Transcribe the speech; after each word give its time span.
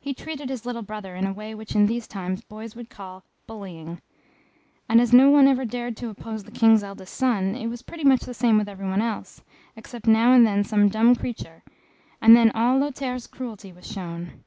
He 0.00 0.14
treated 0.14 0.48
his 0.48 0.64
little 0.64 0.80
brother 0.80 1.14
in 1.14 1.26
a 1.26 1.32
way 1.34 1.54
which 1.54 1.74
in 1.74 1.84
these 1.84 2.06
times 2.06 2.40
boys 2.40 2.74
would 2.74 2.88
call 2.88 3.24
bullying; 3.46 4.00
and, 4.88 5.02
as 5.02 5.12
no 5.12 5.28
one 5.28 5.46
ever 5.46 5.66
dared 5.66 5.98
to 5.98 6.08
oppose 6.08 6.44
the 6.44 6.50
King's 6.50 6.82
eldest 6.82 7.12
son, 7.12 7.54
it 7.54 7.66
was 7.66 7.82
pretty 7.82 8.04
much 8.04 8.20
the 8.22 8.32
same 8.32 8.56
with 8.56 8.70
every 8.70 8.88
one 8.88 9.02
else, 9.02 9.42
except 9.76 10.06
now 10.06 10.32
and 10.32 10.46
then 10.46 10.64
some 10.64 10.88
dumb 10.88 11.14
creature, 11.14 11.62
and 12.22 12.34
then 12.34 12.52
all 12.52 12.78
Lothaire's 12.78 13.26
cruelty 13.26 13.70
was 13.70 13.86
shown. 13.86 14.40